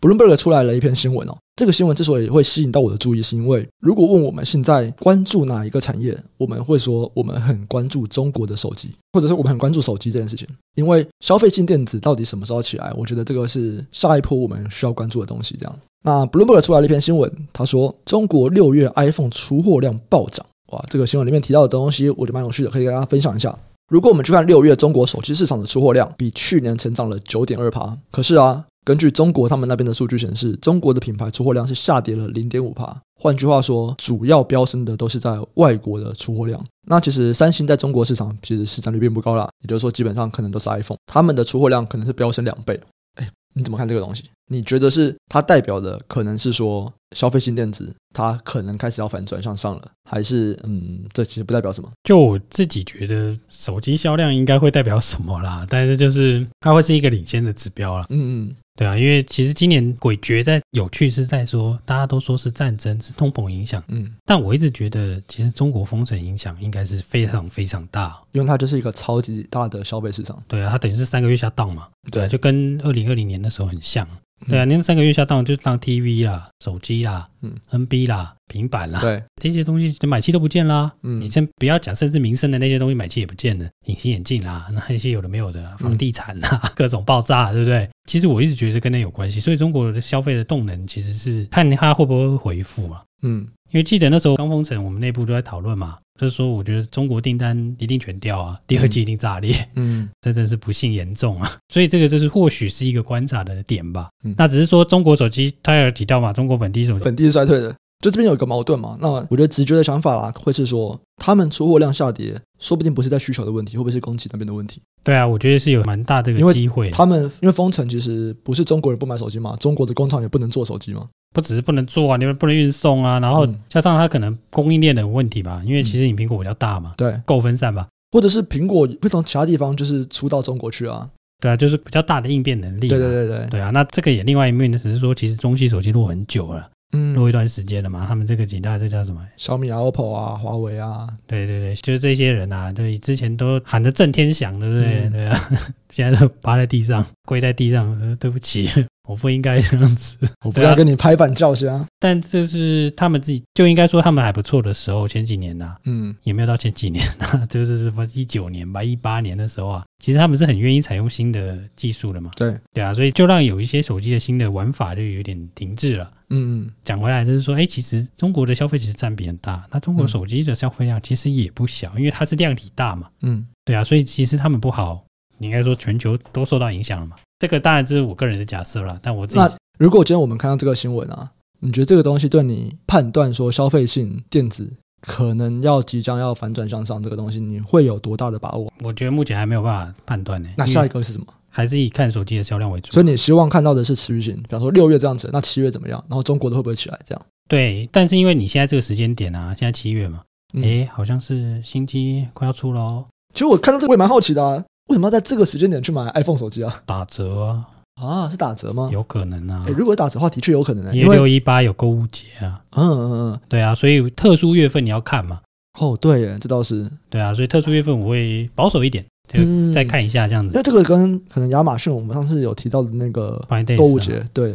[0.00, 10.48] Bloomberg 出来了一篇新闻哦，这个新闻之所以会吸引到我的注意，是因为如果问我们现在关注哪一个产业，我们会说我们很关注中国的手机，或者是我们很关注手机这件事情。
[10.74, 12.90] 因为消费性电子到底什么时候起来？
[12.96, 15.54] 我觉得这个是下一波我们需要关注的东西。
[15.60, 23.54] 这样，那 Bloomberg 出来了一篇新闻，他说中国六月 iPhone 出货量暴涨，哇，这个新闻里面提到的东西，我觉得蛮有趣的，可以跟大家分享一下。
[23.90, 28.64] 如果我们去看六月中国手机市场的出货量，比去年成长了九点二趴，可是啊。
[28.84, 32.96] 根据中国他们那边的数据显示，中国的品牌出货量是下跌了零点五帕。
[33.20, 36.64] 换句话说，主要飙升的都是在外国的出货量。
[36.88, 42.80] 那其实三星在中国市场其实市占率并不高啦，也就是说，基本上可能都是 iPhone，他们的出货量可能是飙升两倍。
[43.16, 44.24] 哎，你怎么看这个东西？
[44.50, 51.88] 你觉得是它代表的可能是说消费性电子它可能开始要反转向上了，还是嗯，这其实不代表什么？
[52.02, 55.64] 就我自己觉得，手机销量应该会代表什么啦？
[55.68, 58.04] 但是就是它会是一个领先的指标啦。
[58.10, 58.56] 嗯嗯。
[58.76, 70.42] 对啊，因为其实今年诡谲在有趣是在说，大家都说是战争是通膨影响，嗯，但我一直觉得其实中国封城影响应该是非常非常大，因为它就是一个超级大的消费市场。
[70.48, 74.08] 对啊，它等于是三个月下档嘛，对啊，就跟二零二零年的时候很像。
[74.48, 80.90] 对啊，那三个月下档就当 TV 啦、手机啦、嗯、NB 啦、平板啦，对这些东西，就买气都不见啦。
[81.02, 87.88] 嗯，你先不要讲，甚至民生的那些东西买气也不见了，隐形眼镜啦， 那些有的没有的，房地产啦，嗯、 各种爆炸，对不对？
[88.06, 93.00] 其实我一直觉得跟那有关系，所以中国的消费的动能其实是看它会不会恢复啊。
[93.22, 95.98] 嗯，因为记得那时候刚封城，我们内部都在讨论嘛。
[96.20, 101.50] 就是说，我觉得中国订单一定全掉啊，第二季一定炸裂，嗯，真的是不幸严重啊。
[101.70, 104.10] 所以这个就是或许是一个观察的点吧。
[104.22, 108.98] 嗯，那只是说中国手机，他有提到嘛，中国本地手机本地是衰退的，就这边有一个矛盾嘛。
[109.00, 114.80] 那我觉得直觉的想法啦，会是说他们出货量下跌，说不定不是在需求的问题，会不会是供给那边的问题？
[115.02, 116.90] 对啊，我觉得是有蛮大的一个机会。
[116.90, 121.08] 他们因为封城，其实不是中国人不买手机嘛，中国的工厂也不能做手机嘛。
[121.32, 131.08] 不只是不能做啊，你们不能运送啊，然后加上它可能供应链的问题吧，因为其实你苹果比较大嘛，对，够分散吧，或者是苹果会从其他地方就是出到中国去啊，
[131.40, 139.24] 对啊，就是比较大的应变能力，对对对对，对啊，那这个也另外一面呢，只是说其实中系手机落很久了，嗯，录一段时间了嘛，他们这个几大这叫什么？
[139.36, 145.04] 小米啊、OPPO 啊、华为啊，对对对，就是这些人啊，对，之前都喊得震天响，对不对？
[145.04, 145.38] 嗯、对啊，
[145.88, 148.68] 现在都趴在地上，跪在地上，呃，对不起。
[149.10, 151.84] 我不应该这样子，我不要跟你拍板叫声。
[151.98, 162.30] 但这是他们自己就应该说他们还不错的时候，前几年呐、啊，嗯， 也没有到前几年呐， 就是什么一九年吧，一八年的时候啊，其实他们是很愿意采用新的技术的嘛。
[162.36, 166.08] 对对啊，所以就让有一些手机的新的玩法就有点停滞了。
[166.28, 173.08] 嗯嗯，讲回来就是说，哎，其实中国的消费其实占比很大，那中国手机的消费量其实也不小，因为它是量体大嘛。
[173.22, 175.04] 嗯，对啊，所以其实他们不好，
[175.38, 177.16] 你应该说全球都受到影响了嘛。
[177.40, 188.70] 这个当然这是我个人的假设了，但我自己那如果今天我们看到这个新闻啊，你觉得这个东西对你判断说消费性电子可能要即将要反转向上这个东西，你会有多大的把握？
[188.82, 190.50] 我觉得目前还没有办法判断呢。
[190.56, 191.26] 那下一个是什么？
[191.48, 192.92] 还是以看手机的销量为主。
[192.92, 196.04] 所以你希望看到的是持续性，比方说六月这样子，那七月怎么样？
[196.08, 197.00] 然后中国的会不会起来？
[197.04, 197.22] 这样？
[197.48, 200.20] 对，但是因为你现在这个时间点啊，现在七月嘛，
[200.56, 203.04] 哎、嗯，好像是新机快要出了哦。
[203.32, 204.62] 其实我看到这个我也蛮好奇的啊。
[204.90, 206.82] 为什么要在这个时间点去买 iPhone 手机啊？
[206.84, 207.68] 打折啊！
[208.02, 208.88] 啊，是打折吗？
[208.92, 209.62] 有可能啊。
[209.68, 210.90] 诶，如果打折的话，的确有可能啊。
[210.92, 212.60] 因为六一八有购物节啊。
[212.70, 215.40] 嗯嗯嗯，对啊，所以特殊月份你要看嘛。
[215.78, 216.90] 哦，对耶，这倒是。
[217.08, 220.50] 对啊，所以特殊月份我会保守一点，就再看一下这样子。
[220.52, 223.40] 那、嗯、这个跟可能亚马逊我们上次有提到的那个
[223.78, 224.52] 购物节，对，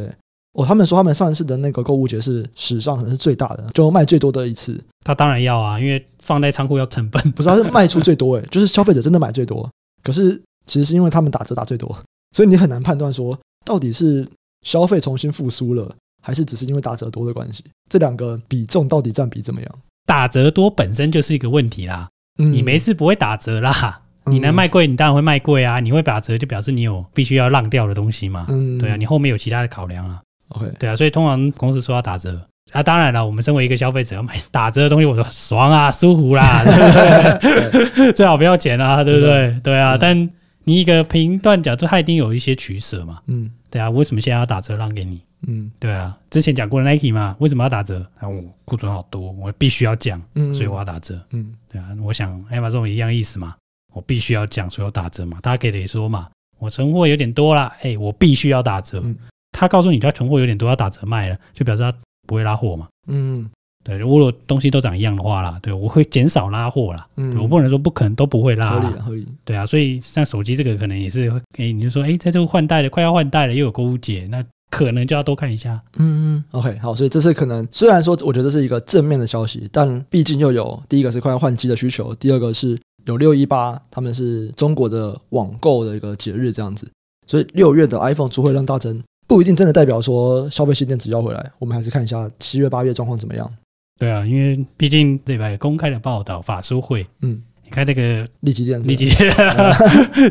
[0.52, 4.78] 哦，他们说他们上一次的那个购物节是史上可能是最大的，就卖最多的一次。
[5.06, 9.70] 他当然要啊，因为放在仓库要成本，不是他是卖出最多诶， 就是消费者真的买最多。
[10.06, 11.98] 可是其实是因为他们打折打最多，
[12.32, 14.26] 所以你很难判断说到底是
[14.62, 15.92] 消费重新复苏了，
[16.22, 17.64] 还是只是因为打折多的关系。
[17.90, 19.70] 这两个比重到底占比怎么样？
[20.06, 22.08] 打折多本身就是一个问题啦。
[22.38, 24.02] 嗯，你没事不会打折啦。
[24.28, 25.80] 你能卖贵，你当然会卖贵啊。
[25.80, 28.46] 你会打折，就表示你有必须要让掉的东西嘛。
[28.50, 30.22] 嗯，对啊，你后面有其他的考量啊。
[30.50, 32.40] OK，对啊，所以通常公司说要打折
[32.72, 38.14] 啊，当然了，我们身为一个消费者要买 打折的东西，我说爽啊，舒服啦，对不对？
[38.14, 39.60] 最好不要钱啊，对不对？
[39.64, 40.30] 对啊，但
[40.64, 43.22] 你一个评断角度，它一定有一些取舍嘛。
[43.28, 45.22] 嗯，对啊，为什么现在要打折让给你？
[45.48, 48.06] 嗯，对啊，之前讲过的 Nike 嘛，为什么要打折？
[48.20, 50.20] 啊，我库存好多，我必须要降，
[50.54, 51.22] 所以我要打折。
[51.32, 53.56] 嗯，对啊，我想 Amazon 一样意思嘛。
[53.94, 55.38] 我必须要降，所以我打折嘛。
[55.42, 56.28] 他给的说嘛，
[56.60, 59.02] 我存货有点多啦，哎，我必须要打折。
[59.06, 59.16] 嗯、
[59.54, 61.94] 他告诉你他存货有点多，要打折卖了，就表示他
[62.26, 62.88] 不会拉货嘛。
[63.08, 63.50] 嗯，
[63.84, 67.08] 对，如果东西都长一样的话啦，对，我会减少拉货啦。
[67.18, 68.80] 嗯，我不能说不可能都不会拉。
[68.80, 69.28] 合理，合理。
[69.44, 75.80] 对啊，所以像手机这个可能也是，哎，你就说，哎，在这个换代的快要换代了，又有购物节，那可能就要多看一下。
[75.98, 82.80] 嗯嗯，OK，好，所以这是可能，虽然说我觉得这是一个正面的消息，但毕竟又有第一个是快要换机的需求，第二个是。
[83.06, 86.92] 有六一八，他们是中国的网购的一个节日，这样子，
[87.28, 91.52] 所以六月的 iPhone 出货量大增，不一定真的代表说消费性电子要回来。
[91.60, 93.52] 我们还是看一下七月八月状况怎么样。
[94.00, 95.56] 对啊，因为毕竟对吧？
[95.58, 99.34] 公开的报道，法说会，嗯，你看那个力积电，力积电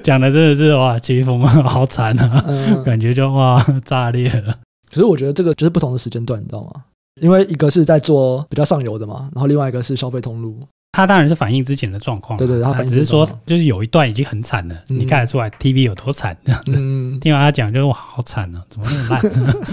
[0.03, 4.59] 讲的真的是哇，奇峰好惨啊，嗯、感觉就哇炸裂了。
[4.91, 6.85] 可是我觉得这个就是不同的时间段，你知道吗？
[7.21, 10.59] 因为一个是在做比较上游的嘛，然后另外一个是消费通路。
[10.95, 16.73] 它当然是反映之前的状况，对对，它只是说就是有一段已经很惨了，嗯、你看得出来 TV 有多惨这样子。
[16.77, 19.21] 嗯， 听完他讲就是哇，好惨啊，怎么那么烂？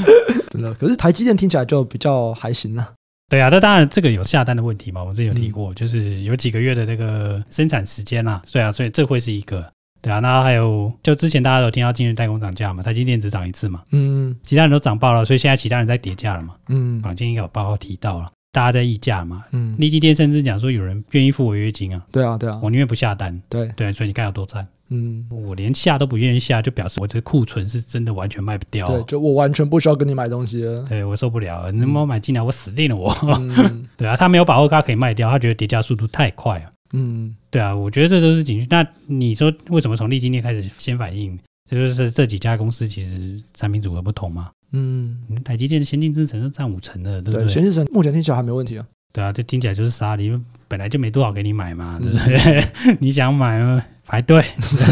[0.50, 2.92] 真的，可是台积电听起来就比较还行啊。
[3.30, 8.42] 对啊，那当然这个有下单的问题嘛，我们之前有提过，嗯、就是有几个月的这个生产时间啦。
[8.52, 9.64] 对啊，所以这会是一个。
[10.02, 18.28] 对啊，那还有就之前大家都听到今日代工涨价嘛，台积电只涨一次嘛，嗯，其他人都涨爆了，所以现在其他人在跌价了嘛，嗯，坊间应该有报告提到了。
[18.52, 23.68] 大家在议价嘛，嗯，利基店甚至讲说有人愿意付违约金啊，对啊，对啊，我宁愿不下单，对。
[23.78, 38.68] 对，所以你看有多惨，嗯，我连下都不愿意下，就表示我这库存是真的完全卖不掉，对，就我完全不需要跟你买东西了，对我受不了，你能不能买进来，我死定了我，嗯、 对啊，他没有把握他可以卖掉，他觉得叠加速度太快了，嗯，对啊，我觉得这都是警讯。
[38.70, 41.40] 那你说为什么从利基店开始先反应？
[41.72, 44.52] 就是这几家公司其实产品组合不同嘛。
[44.74, 47.48] 嗯，台积电的先进制程都占五成的，对不对？
[47.48, 48.86] 先进制程目前听起来还没问题啊。
[49.14, 50.32] 对啊，这听起来就是沙梨，
[50.70, 52.62] 本来就没多少给你买嘛，对不对？
[52.86, 53.84] 嗯、 你想买吗？
[54.06, 54.42] 排队。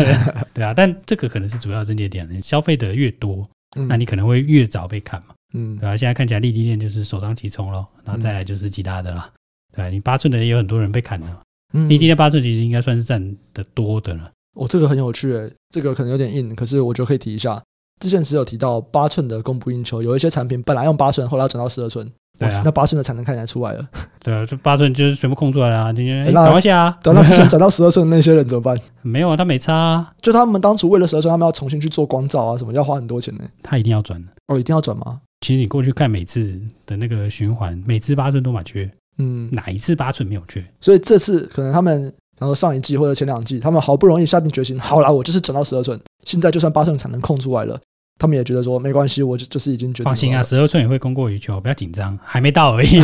[0.54, 2.28] 对啊，但这个可能是主要症结点。
[2.30, 5.28] 你消费的越多，嗯、那你可能会越早被砍嘛。
[5.54, 9.32] 嗯，对啊，现在看起来立积电就是首当其冲咯，然后再来就是其他的啦。
[9.74, 11.42] 对啊，你八寸的也有很多人被砍了。
[11.74, 14.30] 嗯，立积电八寸其实应该算是占的多的了。
[14.55, 17.62] 哦，这个很有趣诶，这个可能有点硬，可是我觉得可以提一下。
[17.99, 22.09] 之前只有提到八寸的供不应求，有一些产品本来用八寸，后来要转到十二寸，
[22.39, 23.85] 对啊，那八寸的产能看起来出来了，
[24.23, 26.97] 对啊，这八寸就是全部空出来了，你赶快下啊！
[27.03, 28.77] 等到之前转到十二寸的那些人怎么办？
[29.01, 33.43] 没有啊，他没差啊，就他们当初为了十二寸，他们要重新去做光照啊，什么要花很多钱呢？
[33.62, 35.19] 他一定要转哦，一定要转吗？
[35.41, 40.63] 其实你过去看每次的那个循环，每次八寸都蛮缺，嗯，哪一次八寸没有缺？
[40.79, 47.80] 所以这次可能他们，然后上一季或者前两季，他们好不容易下定决心，好啦，我就是整到十二寸，现在就算八寸产能空出来了。
[48.21, 50.06] 他们也觉得说没关系，我就就是已经决定。
[50.06, 52.99] 放心啊， 十二寸也会供过于求，不要紧张，还没到而已。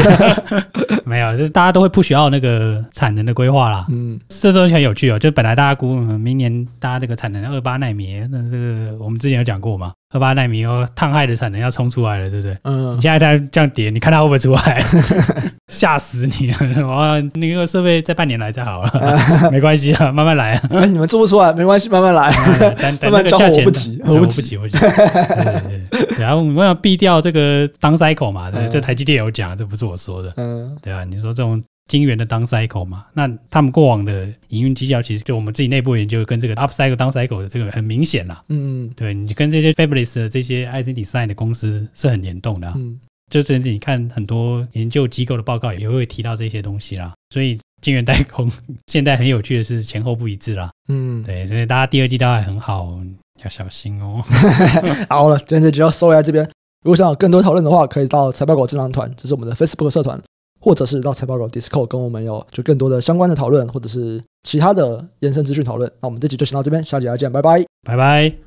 [1.06, 3.86] 没有，就是大家都会不需要那个产能的规划啦。
[3.90, 5.18] 嗯，这东西很有趣哦。
[5.18, 9.94] 就本来大家估明年大家这个产能二八奈米，那这个我们之前有讲过嘛。
[10.14, 12.58] 二八奈米哦，碳氦的产能要冲出来了，对不对？
[12.64, 12.96] 嗯。
[12.96, 14.82] 你现在在这样跌，你看它会不会出来？
[15.68, 16.88] 吓死你了！
[16.88, 18.92] 哇，那个设备在半年来再好了，
[19.52, 20.56] 没关系啊，慢慢来。
[20.70, 22.32] 哎，你们做不出来没关系，慢慢来。
[23.02, 24.78] 慢慢交货，我不急，我不急，我不急。
[26.20, 30.32] 然后我们要避掉这个 down cycle 嘛，这台积电有讲，这不是我说的。
[30.38, 31.62] 嗯，对啊，你说这种。
[31.88, 38.44] 晶圆的 down cycle 嘛，那他们过往的营运绩效其实就我们自己内部研究跟这个 up cycle down cycle 的这个很明显啦。
[38.50, 42.74] 嗯，对你跟这些 fabless 的这些 IC design 的公司是很联动的。
[42.76, 47.14] 嗯，就甚至你看很多研究机构的报告也会提到这些东西啦。
[47.30, 48.52] 所以晶圆代工
[48.88, 50.70] 现在很有趣的是前后不一致啦。
[50.88, 53.00] 嗯，对，所以大家第二季都还很好，
[53.44, 54.24] 要小心哦。
[55.08, 56.44] 好了，今天就要收在这边。
[56.84, 60.20] 如果想有更多讨论的话，可以到财报狗智囊团，这是我们的 Facebook 社团。
[60.66, 65.88] 或者是到财报狗 Discord 跟我们有就更多的相关的讨论，或者是其他的延伸资讯讨论。
[66.02, 68.46] 那我们这集就先到这边，下集再见，拜拜，拜拜。